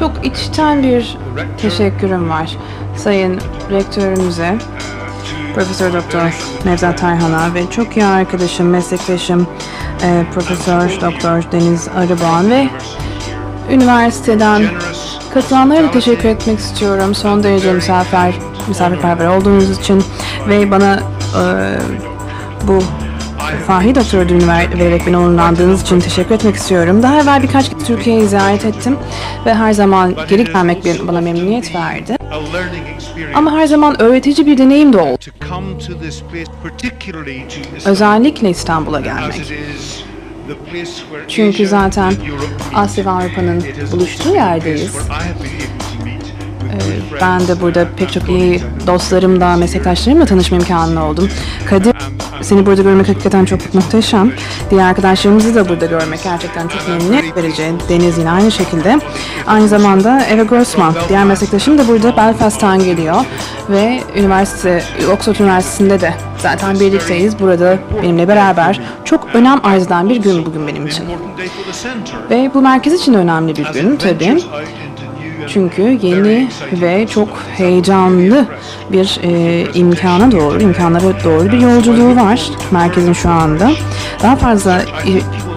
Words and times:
Çok 0.00 0.26
içten 0.26 0.82
bir 0.82 1.18
teşekkürüm 1.58 2.30
var 2.30 2.56
Sayın 2.96 3.40
Rektörümüze, 3.70 4.58
Profesör 5.54 5.92
Doktor 5.92 6.34
Nevzat 6.64 6.98
Tarhan'a 6.98 7.54
ve 7.54 7.70
çok 7.70 7.96
iyi 7.96 8.04
arkadaşım, 8.04 8.68
meslektaşım 8.68 9.46
e, 10.02 10.24
Profesör 10.34 11.00
Doktor 11.00 11.52
Deniz 11.52 11.88
Arıboğan 11.88 12.50
ve 12.50 12.68
üniversiteden 13.70 14.62
katılanlara 15.34 15.82
da 15.82 15.90
teşekkür 15.90 16.28
etmek 16.28 16.58
istiyorum. 16.58 17.14
Son 17.14 17.42
derece 17.42 17.72
misafir, 17.72 18.34
misafirperver 18.68 19.26
olduğunuz 19.26 19.78
için 19.78 20.04
ve 20.48 20.70
bana 20.70 20.94
e, 20.94 21.42
bu 22.68 22.82
Fahri 23.66 23.94
Doktor 23.94 24.18
ödülünü 24.18 24.48
ver, 24.48 24.78
vererek 24.78 25.06
beni 25.06 25.16
onurlandığınız 25.16 25.82
için 25.82 26.00
teşekkür 26.00 26.34
etmek 26.34 26.56
istiyorum. 26.56 27.02
Daha 27.02 27.20
evvel 27.20 27.42
birkaç 27.42 27.70
kez 27.70 27.86
Türkiye'yi 27.86 28.28
ziyaret 28.28 28.64
ettim 28.64 28.96
ve 29.46 29.54
her 29.54 29.72
zaman 29.72 30.14
geri 30.28 30.44
gelmek 30.44 30.84
bir- 30.84 31.08
bana 31.08 31.20
memnuniyet 31.20 31.74
verdi. 31.74 32.16
Ama 33.34 33.52
her 33.52 33.66
zaman 33.66 34.02
öğretici 34.02 34.46
bir 34.46 34.58
deneyim 34.58 34.92
de 34.92 34.98
oldu. 34.98 35.18
Özellikle 37.86 38.50
İstanbul'a 38.50 39.00
gelmek. 39.00 39.34
Çünkü 41.28 41.66
zaten. 41.66 42.12
Asya 42.74 43.04
ve 43.04 43.10
Avrupa'nın 43.10 43.64
buluştuğu 43.92 44.34
yerdeyiz. 44.34 44.92
good 44.92 45.00
Ben 47.20 47.48
de 47.48 47.60
burada 47.60 47.88
pek 47.96 48.12
çok 48.12 48.28
iyi 48.28 48.62
dostlarımla, 48.86 49.56
meslektaşlarımla 49.56 50.26
tanışma 50.26 50.56
imkanı 50.56 51.04
oldum. 51.06 51.28
Kadir, 51.66 51.94
seni 52.42 52.66
burada 52.66 52.82
görmek 52.82 53.08
hakikaten 53.08 53.44
çok 53.44 53.74
muhteşem. 53.74 54.32
Diğer 54.70 54.88
arkadaşlarımızı 54.88 55.54
da 55.54 55.68
burada 55.68 55.86
görmek 55.86 56.22
gerçekten 56.22 56.68
çok 56.68 56.88
memnuniyet 56.88 57.36
verici. 57.36 57.72
Deniz 57.88 58.18
yine 58.18 58.30
aynı 58.30 58.50
şekilde. 58.50 58.98
Aynı 59.46 59.68
zamanda 59.68 60.24
Eva 60.24 60.42
Grossman, 60.42 60.94
diğer 61.08 61.24
meslektaşım 61.24 61.78
da 61.78 61.88
burada 61.88 62.16
Belfast'tan 62.16 62.78
geliyor. 62.84 63.16
Ve 63.70 64.00
üniversite, 64.16 64.82
Oxford 65.12 65.36
Üniversitesi'nde 65.36 66.00
de 66.00 66.14
zaten 66.38 66.80
birlikteyiz. 66.80 67.38
Burada 67.40 67.78
benimle 68.02 68.28
beraber 68.28 68.80
çok 69.04 69.26
önem 69.34 69.60
arz 69.62 69.86
eden 69.86 70.08
bir 70.08 70.16
gün 70.16 70.46
bugün 70.46 70.66
benim 70.66 70.86
için. 70.86 71.04
Ve 72.30 72.50
bu 72.54 72.62
merkez 72.62 72.92
için 72.92 73.14
önemli 73.14 73.56
bir 73.56 73.66
gün 73.72 73.96
tabii. 73.96 74.42
Çünkü 75.48 75.82
yeni 76.02 76.48
ve 76.72 77.06
çok 77.06 77.28
heyecanlı 77.56 78.46
bir 78.92 79.20
e, 79.22 79.64
imkana 79.74 80.32
doğru, 80.32 80.62
imkanlara 80.62 81.24
doğru 81.24 81.52
bir 81.52 81.58
yolculuğu 81.58 82.16
var 82.16 82.50
merkezin 82.70 83.12
şu 83.12 83.30
anda. 83.30 83.70
Daha 84.22 84.36
fazla 84.36 84.82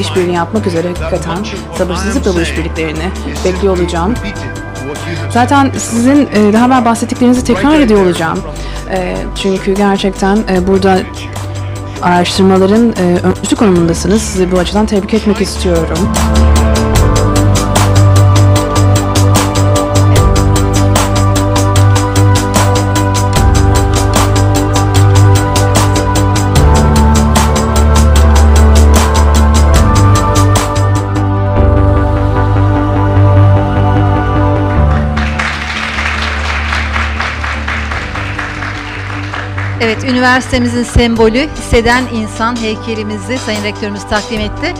işbirliği 0.00 0.34
yapmak 0.34 0.66
üzere 0.66 0.88
hakikaten 0.88 1.38
sabırsızlıkla 1.78 2.34
bu 2.34 2.40
işbirliklerini 2.40 3.10
bekliyor 3.44 3.78
olacağım. 3.78 4.14
Zaten 5.30 5.70
sizin 5.78 6.28
e, 6.34 6.52
daha 6.52 6.66
evvel 6.66 6.84
bahsettiklerinizi 6.84 7.44
tekrar 7.44 7.80
ediyor 7.80 8.06
olacağım. 8.06 8.38
E, 8.90 9.16
çünkü 9.42 9.74
gerçekten 9.74 10.36
e, 10.36 10.66
burada 10.66 10.98
araştırmaların 12.02 12.92
e, 12.92 13.18
öncüsü 13.22 13.56
konumundasınız. 13.56 14.22
Sizi 14.22 14.52
bu 14.52 14.58
açıdan 14.58 14.86
tebrik 14.86 15.14
etmek 15.14 15.40
istiyorum. 15.40 15.98
Evet, 39.80 40.04
üniversitemizin 40.04 40.82
sembolü 40.82 41.48
hisseden 41.58 42.04
insan 42.14 42.56
heykelimizi 42.56 43.38
Sayın 43.38 43.64
Rektörümüz 43.64 44.02
takdim 44.02 44.40
etti. 44.40 44.74